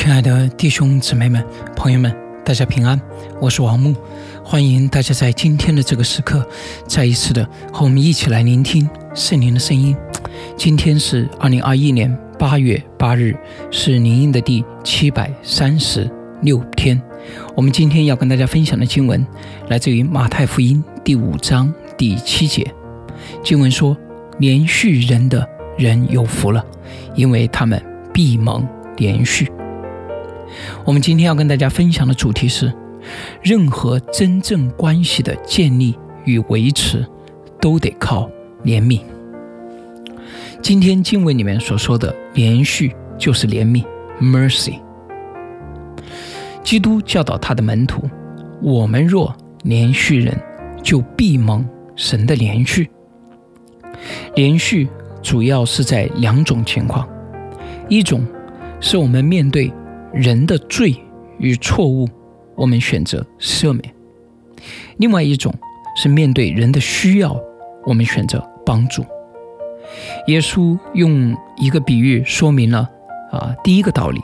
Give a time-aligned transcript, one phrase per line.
[0.00, 2.14] 亲爱的弟兄姊妹们、朋友们，
[2.44, 3.00] 大家平安，
[3.40, 3.96] 我是王木，
[4.44, 6.48] 欢迎大家在今天的这个时刻，
[6.86, 9.96] 再一次的和我们一起来聆听圣灵的声音。
[10.56, 13.36] 今天是二零二一年八月八日，
[13.72, 16.08] 是灵音的第七百三十
[16.42, 17.02] 六天。
[17.56, 19.26] 我们今天要跟大家分享的经文，
[19.66, 22.64] 来自于马太福音第五章第七节。
[23.42, 23.96] 经文说
[24.38, 25.44] ：“连续人的
[25.76, 26.64] 人有福了，
[27.16, 28.64] 因为他们必蒙
[28.96, 29.50] 连续。”
[30.84, 32.72] 我们今天要跟大家分享的主题是：
[33.42, 37.06] 任何真正关系的建立与维持，
[37.60, 38.30] 都得靠
[38.64, 39.00] 怜悯。
[40.60, 43.84] 今天经文里面所说的“连续”就是怜悯
[44.20, 44.80] （mercy）。
[46.64, 48.02] 基督教导他的门徒
[48.60, 50.36] ：“我们若连续人，
[50.82, 52.90] 就必蒙神的连续。”
[54.34, 54.88] 连续
[55.22, 57.08] 主要是在两种情况：
[57.88, 58.26] 一种
[58.80, 59.72] 是我们面对。
[60.12, 60.94] 人的罪
[61.38, 62.08] 与错误，
[62.54, 63.82] 我们选择赦免；
[64.96, 65.54] 另外一种
[65.96, 67.38] 是面对人的需要，
[67.84, 69.04] 我们选择帮助。
[70.26, 72.88] 耶稣用一个比喻说明了
[73.30, 74.20] 啊第一个道理，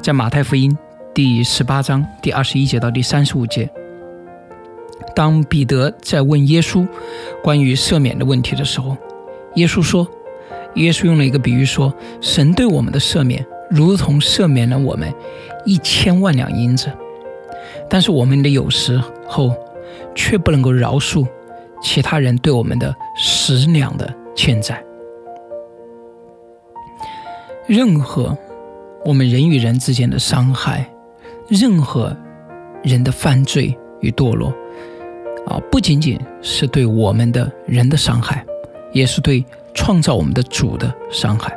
[0.00, 0.76] 在马太福音
[1.12, 3.68] 第十八章第二十一节到第三十五节，
[5.14, 6.86] 当彼得在问耶稣
[7.42, 8.96] 关于赦免的问题的时候，
[9.56, 10.06] 耶稣说，
[10.74, 13.44] 耶稣用了一个比喻说，神对我们的赦免。
[13.74, 15.12] 如同赦免了我们
[15.64, 16.88] 一千万两银子，
[17.90, 19.52] 但是我们的有时候
[20.14, 21.26] 却不能够饶恕
[21.82, 24.80] 其他人对我们的十两的欠债。
[27.66, 28.36] 任何
[29.04, 30.88] 我们人与人之间的伤害，
[31.48, 32.16] 任何
[32.84, 34.54] 人的犯罪与堕落，
[35.46, 38.46] 啊，不仅仅是对我们的人的伤害，
[38.92, 41.52] 也是对创造我们的主的伤害。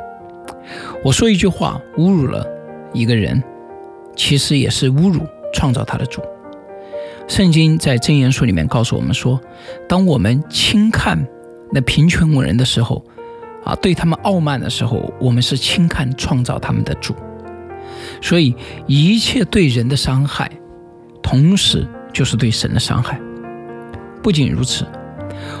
[1.04, 2.46] 我说一句话，侮辱了
[2.92, 3.42] 一个人，
[4.16, 5.20] 其实也是侮辱
[5.52, 6.22] 创造他的主。
[7.26, 9.40] 圣经在箴言书里面告诉我们说，
[9.88, 11.26] 当我们轻看
[11.70, 13.04] 那贫穷人的时候，
[13.64, 17.14] 啊，对他们傲慢的时候，我们是轻看创造他们的主。
[18.22, 18.54] 所以，
[18.86, 20.50] 一切对人的伤害，
[21.22, 23.20] 同时就是对神的伤害。
[24.22, 24.86] 不仅如此，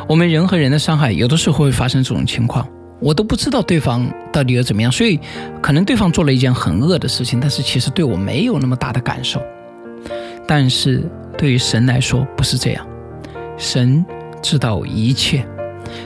[0.08, 2.66] 我们人和人的伤害，有的时候会发生这种情况。
[3.00, 5.18] 我都不知道对方到底要怎么样，所以
[5.62, 9.40] 可能对方做了一件很恶的事情，但是其实对我没有那么大的感受。
[10.46, 11.04] 但是
[11.36, 12.86] 对于神来说不是这样，
[13.56, 14.04] 神
[14.42, 15.46] 知道一切，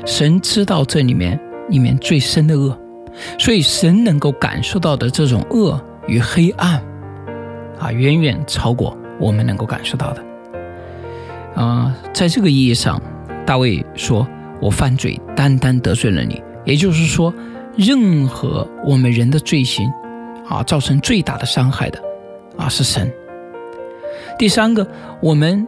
[0.04, 1.38] 神知道这里面
[1.70, 2.76] 里面最深的恶，
[3.38, 6.82] 所以神能够感受到的这种恶与黑暗，
[7.78, 10.24] 啊，远远超过我们能够感受到的。
[11.54, 13.00] 啊，在这个意义上，
[13.46, 14.26] 大卫说
[14.60, 17.32] ：“我犯罪，单单得罪了你。”也就是说，
[17.76, 19.90] 任何我们人的罪行，
[20.48, 22.02] 啊，造成最大的伤害的，
[22.56, 23.12] 啊，是神。
[24.38, 24.86] 第三个，
[25.20, 25.66] 我们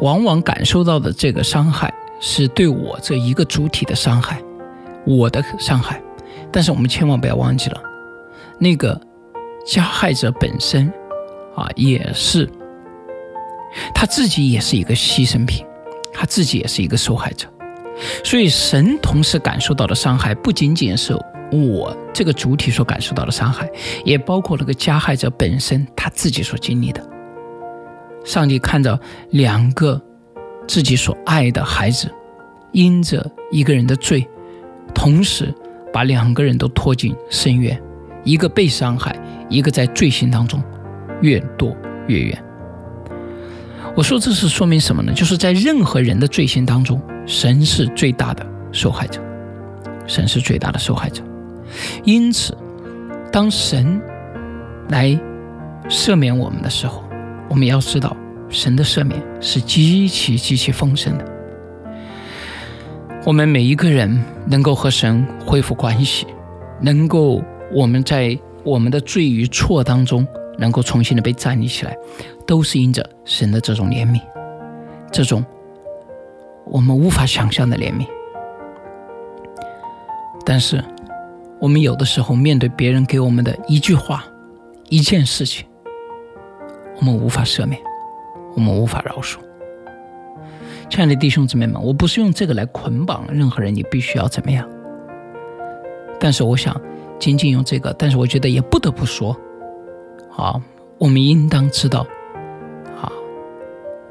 [0.00, 4.42] 往往感受到的这个伤害，是对我这一个主体的伤害，
[5.06, 6.00] 我的伤害。
[6.52, 7.82] 但是我们千万不要忘记了，
[8.58, 9.00] 那个
[9.66, 10.92] 加害者本身，
[11.56, 12.48] 啊，也是
[13.94, 15.66] 他自己也是一个牺牲品，
[16.12, 17.48] 他自己也是一个受害者。
[18.24, 21.14] 所以，神同时感受到的伤害，不仅仅是
[21.52, 23.70] 我这个主体所感受到的伤害，
[24.04, 27.06] 也包括那个加害者本身他自己所经历的。
[28.24, 28.98] 上帝看着
[29.30, 30.00] 两个
[30.66, 32.10] 自己所爱的孩子，
[32.72, 34.26] 因着一个人的罪，
[34.94, 35.54] 同时
[35.92, 37.80] 把两个人都拖进深渊，
[38.24, 39.14] 一个被伤害，
[39.48, 40.62] 一个在罪行当中
[41.20, 41.76] 越堕
[42.08, 42.44] 越远。
[43.94, 45.12] 我说这是说明什么呢？
[45.12, 49.20] 就是在任何人的罪行当中，神是最大的受害者，
[50.06, 51.22] 神是最大的受害者。
[52.04, 52.56] 因此，
[53.32, 54.00] 当神
[54.88, 55.18] 来
[55.88, 57.02] 赦免我们的时候，
[57.48, 58.16] 我们要知道，
[58.48, 61.24] 神的赦免是极其极其丰盛的。
[63.24, 66.26] 我们每一个人能够和神恢复关系，
[66.80, 67.42] 能够
[67.72, 70.26] 我们在我们的罪与错当中。
[70.56, 71.96] 能够重新的被站立起来，
[72.46, 74.20] 都是因着神的这种怜悯，
[75.10, 75.44] 这种
[76.66, 78.06] 我们无法想象的怜悯。
[80.44, 80.84] 但是，
[81.60, 84.24] 我们有的时候面对别人给我们的一句话、
[84.90, 85.66] 一件事情，
[87.00, 87.80] 我们无法赦免，
[88.54, 89.38] 我们无法饶恕。
[90.90, 94.68] 亲爱的弟兄姊妹们，我不是用这个来捆绑任何人，你必须要怎么样。
[96.20, 96.78] 但是，我想
[97.18, 99.34] 仅仅用这个，但是我觉得也不得不说。
[100.36, 100.60] 啊，
[100.98, 102.06] 我们应当知道，
[103.00, 103.10] 啊，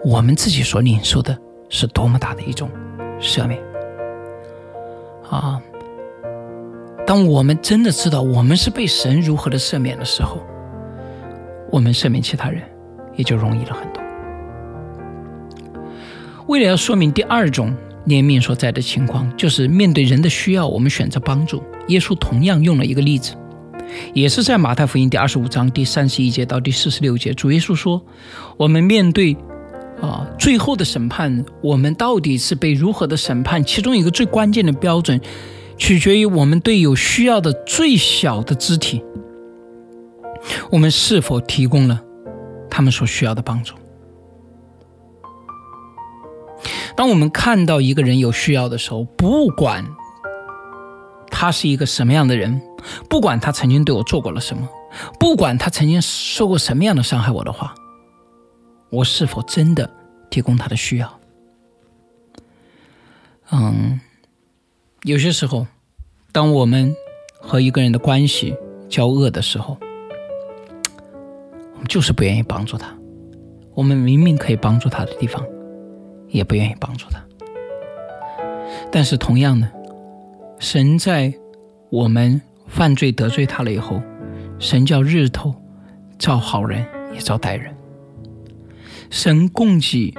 [0.04, 1.38] 我们自己所领受的
[1.74, 2.70] 是多么大的一种
[3.20, 3.60] 赦免。
[5.28, 5.60] 啊，
[7.04, 10.40] 当我们真的知道我们是被神如何的赦免的时候，
[11.72, 12.62] 我们赦免其他人
[13.16, 14.04] 也就容易了很多。
[16.46, 17.76] 为了要说明第二种
[18.06, 21.64] 怜悯所在的情况，就是面对人的需要，我们选择帮助。
[21.88, 23.34] 耶稣同样用了一个例子，
[24.14, 27.34] 也是在马太福音第二十五章第三十一节到第四十六节。
[27.34, 28.06] 主耶稣说
[28.58, 29.36] ：“我们面对
[30.08, 33.64] 啊最后的审判，我们到底是被如何的审判？
[33.64, 35.20] 其中一个最关键的标准，
[35.78, 39.04] 取决于我们对有需要的最小的肢体，
[40.72, 42.02] 我们是否提供了
[42.70, 43.76] 他们所需要的帮助。”
[46.96, 49.84] 当我们看到一个人有需要的时候，不管
[51.32, 52.62] 他是一个什么样的人，
[53.10, 54.70] 不管他曾经对我做过了什么，
[55.20, 57.74] 不管他曾经受过什么样的伤害我的话，
[58.94, 59.90] 我是否真的
[60.30, 61.20] 提供他的需要？
[63.52, 64.00] 嗯，
[65.02, 65.66] 有些时候，
[66.32, 66.96] 当我们
[67.42, 68.56] 和一个人的关系
[68.88, 69.76] 交恶的时候，
[71.74, 72.96] 我们就是不愿意帮助他。
[73.74, 75.44] 我们明明可以帮助他的地方。
[76.30, 77.24] 也不愿意帮助他，
[78.92, 79.72] 但是同样的，
[80.58, 81.32] 神在
[81.92, 84.02] 我们犯罪得罪他了以后，
[84.58, 85.54] 神叫日头
[86.18, 87.72] 照好人也照歹人。
[89.14, 90.12] 神供给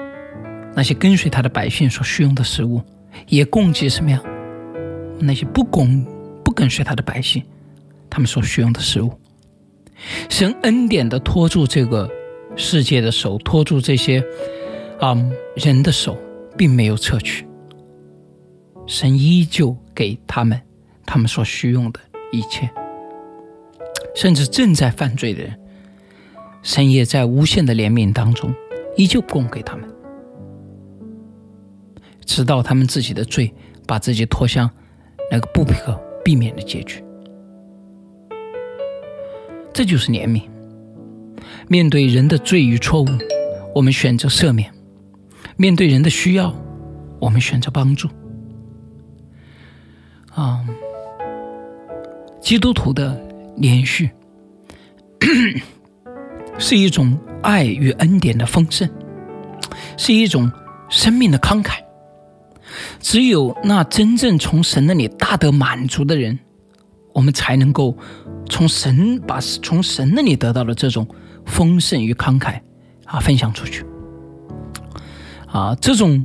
[0.72, 2.80] 那些跟随他的百姓所需用的食物，
[3.26, 4.22] 也供给什么呀？
[5.18, 6.06] 那些不供
[6.44, 7.42] 不跟随他的百姓，
[8.08, 9.12] 他们所需用的食物。
[10.30, 12.08] 神恩典的托住这个
[12.54, 14.24] 世界的手，托住这些。
[15.00, 15.20] 啊，
[15.56, 16.16] 人的手
[16.56, 17.44] 并没有撤去，
[18.86, 20.58] 神依旧给他们
[21.04, 21.98] 他们所需用的
[22.30, 22.70] 一切，
[24.14, 25.58] 甚至正在犯罪的人，
[26.62, 28.54] 神也在无限的怜悯当中
[28.96, 29.88] 依旧供给他们，
[32.24, 33.52] 直到他们自己的罪
[33.86, 34.70] 把自己拖向
[35.30, 35.94] 那个不可
[36.24, 37.02] 避免的结局。
[39.72, 40.42] 这就是怜悯。
[41.68, 43.06] 面对人的罪与错误，
[43.74, 44.72] 我们选择赦免。
[45.56, 46.54] 面对人的需要，
[47.20, 48.08] 我们选择帮助。
[50.32, 50.64] 啊，
[52.40, 53.20] 基督徒的
[53.56, 54.10] 连续
[56.58, 58.88] 是一种爱与恩典的丰盛，
[59.96, 60.50] 是一种
[60.88, 61.78] 生命的慷慨。
[62.98, 66.38] 只有那真正从神那里大得满足的人，
[67.12, 67.96] 我们才能够
[68.48, 71.06] 从神把从神那里得到的这种
[71.44, 72.60] 丰盛与慷慨
[73.04, 73.84] 啊分享出去。
[75.46, 76.24] 啊，这种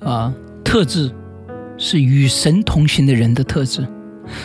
[0.00, 1.10] 啊特质
[1.78, 3.86] 是与神同行的人的特质。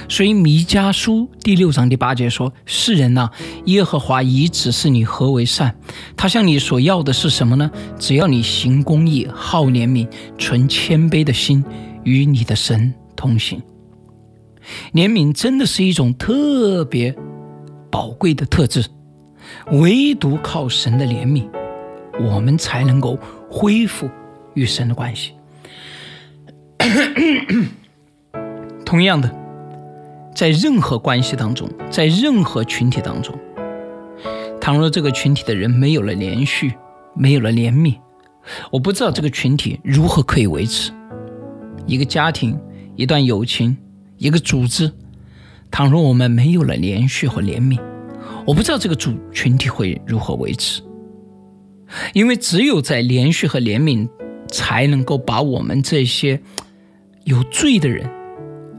[0.09, 3.29] 所以弥迦书第六章第八节说：“世人呐，
[3.65, 5.75] 耶和华已指示你何为善。
[6.15, 7.69] 他向你所要的是什么呢？
[7.99, 11.63] 只要你行公义、好怜悯、存谦卑的心，
[12.03, 13.61] 与你的神同行。
[14.93, 17.15] 怜悯真的是一种特别
[17.91, 18.85] 宝贵的特质，
[19.71, 21.47] 唯独靠神的怜悯，
[22.19, 23.17] 我们才能够。”
[23.47, 24.09] 恢复
[24.53, 25.31] 与神的关系。
[28.85, 29.33] 同样的，
[30.35, 33.33] 在任何关系当中，在任何群体当中，
[34.59, 36.73] 倘若这个群体的人没有了连续，
[37.15, 37.95] 没有了怜悯，
[38.69, 40.91] 我不知道这个群体如何可以维持。
[41.87, 42.59] 一个家庭、
[42.97, 43.77] 一段友情、
[44.17, 44.91] 一个组织，
[45.71, 47.79] 倘若我们没有了连续和怜悯，
[48.45, 50.81] 我不知道这个组群体会如何维持。
[52.13, 54.09] 因为只有在连续和怜悯，
[54.51, 56.41] 才能够把我们这些
[57.23, 58.05] 有罪的人，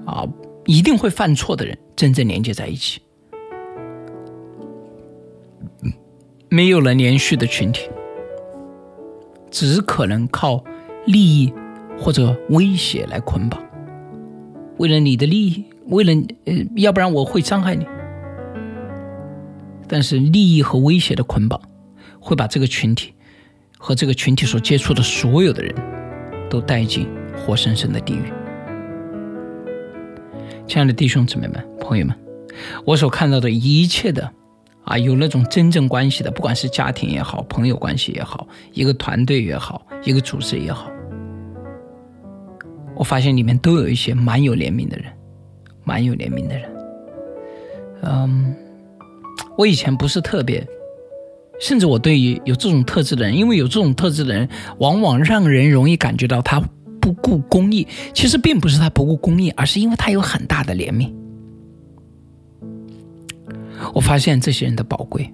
[0.04, 0.26] 啊，
[0.66, 3.00] 一定会犯错的人，真正连接在一起。
[6.48, 7.88] 没有了连续的群体，
[9.50, 10.62] 只可能靠
[11.06, 11.52] 利益
[11.98, 13.60] 或者威胁来捆绑。
[14.78, 16.12] 为了你的利益，为了
[16.44, 17.86] 呃，要不然我会伤害你。
[19.88, 21.60] 但是利益和威胁的捆绑。
[22.18, 23.14] 会把这个群体
[23.78, 25.72] 和这个群体所接触的所有的人
[26.50, 28.32] 都带进活生生的地狱。
[30.66, 32.16] 亲爱的弟兄姊妹们、朋友们，
[32.84, 34.28] 我所看到的一切的
[34.84, 40.90] 啊，有那种真正关系的，不管是家庭也好，朋友关系也好，一个团队也好，一个组织也好，
[42.96, 45.06] 我发现里面都有一些蛮有怜悯的人，
[45.84, 46.68] 蛮有怜悯的人。
[48.02, 48.54] 嗯，
[49.56, 50.66] 我以前不是特别。
[51.58, 54.46] 甚至我对于有这种特质的人，因为有这种特质的人，
[54.76, 56.62] 往往让人容易感觉到他
[57.06, 57.86] 不顾公义。
[58.12, 61.12] 其实并不是他不顾公义，而是因为他有很大的怜悯。
[63.94, 65.32] 我发现这些人的宝贵，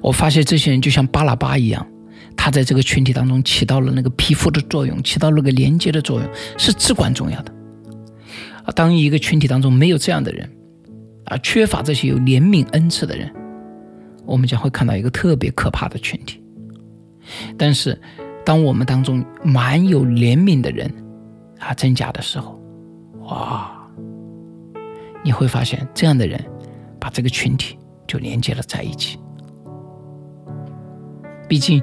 [0.00, 1.86] 我发现这些人就像巴拉巴一样，
[2.34, 7.52] 他在这个群体当中起到了那个皮肤的作用，起到了个连接的作用，是至关重要的。
[8.64, 10.50] 啊，当一个群体当中没有这样的人，
[11.26, 13.30] 啊，缺乏这些有怜悯恩赐的人。
[14.24, 16.40] 我们将会看到一个特别可怕的群体。
[17.58, 18.00] 但是，
[18.46, 20.88] 当我们当中满有怜悯的人
[21.58, 22.56] 啊增加的时候，
[23.24, 23.76] 哇，
[25.24, 26.42] 你会发现这样的人
[27.00, 27.76] 把这个群体
[28.06, 29.18] 就连接了在一起。
[31.48, 31.82] 毕竟，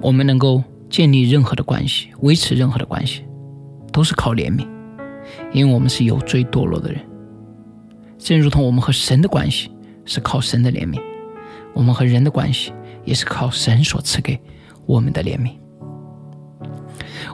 [0.00, 3.24] 我们能够建立任何的关系，维持任何的关系，
[3.92, 4.66] 都是靠怜悯，
[5.52, 7.00] 因为我们是有罪堕落的人。
[8.18, 9.70] 正如同我们和神的关系
[10.04, 11.00] 是靠神的怜悯，
[11.72, 12.72] 我们和人的关系
[13.04, 14.36] 也是靠神所赐给
[14.90, 15.52] 我们的怜悯。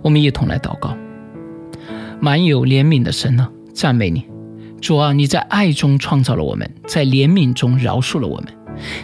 [0.02, 0.94] 我们一同来祷告，
[2.20, 4.26] 满有怜悯的神呢，赞美你，
[4.82, 8.52] 主啊，你在爱中创造了我们，在怜悯中饶恕了我们。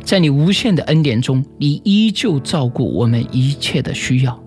[0.04, 4.38] 在你无限的恩典中，你依旧照顾我们一切的需要，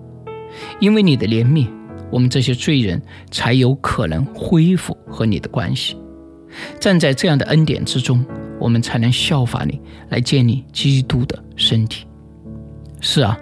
[0.78, 1.66] 因为你的怜悯，
[2.12, 5.96] 我们这些罪人才有可能恢复和你的关系。
[6.78, 8.24] 站在这样的恩典之中，
[8.60, 12.06] 我们才能效法你，来建立基督的身体。
[13.00, 13.38] 是啊，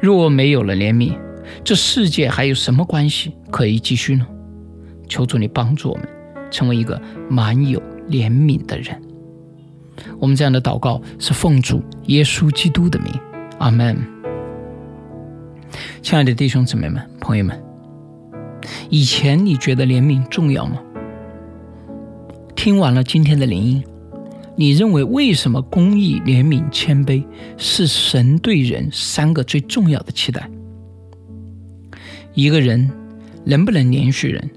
[0.00, 1.16] 若没有了怜悯，
[1.64, 4.26] 这世界还有什么关系可以继续呢？
[5.08, 6.06] 求主你帮助我们，
[6.50, 9.00] 成为一个满有怜悯的人。
[10.18, 13.12] 我们这样的祷告是奉主耶稣基督的名，
[13.58, 13.96] 阿门。
[16.02, 17.60] 亲爱的弟兄姊妹们、朋友们，
[18.90, 20.78] 以前你觉得怜悯重要吗？
[22.54, 23.84] 听完了今天的灵音，
[24.60, 27.24] 你认为为什么公义、怜悯、谦卑
[27.56, 30.50] 是神对人三个最重要的期待？
[32.34, 32.90] 一个人
[33.44, 34.50] 能不能连续人，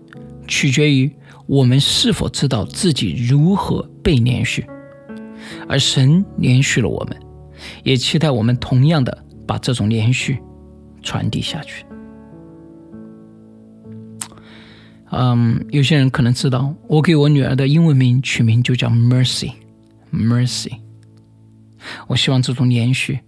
[0.47, 1.11] 取决于
[1.45, 4.65] 我们是否知道自己如何被连续。
[5.67, 7.15] 而神连续了我们，
[7.83, 9.15] 也期待我们同样的
[9.45, 10.39] 把这种连续
[11.03, 11.85] 传递下去。
[15.11, 19.51] 嗯，有些人可能知道，我给我女儿的英文名取名就叫 Mercy
[20.11, 20.73] Mercy，。
[22.07, 23.19] 我希望这种连续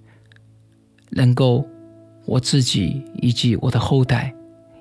[1.10, 1.68] 能够
[2.26, 4.34] 我自己以及我的后代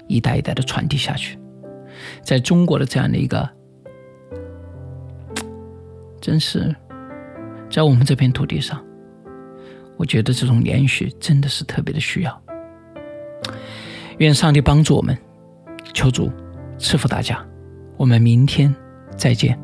[0.09, 1.39] 一代一代的传递下去，
[2.23, 3.49] 在中国的这样的一个，
[6.21, 6.75] 真是。
[7.71, 8.85] 在我们这片土地上，
[9.97, 12.43] 我觉得这种连续真的是特别的需要。
[14.19, 15.17] 愿上帝帮助我们，
[15.95, 16.31] 求主
[16.79, 17.43] 赐福大家。
[17.97, 18.75] 我们明天
[19.17, 19.59] 再见。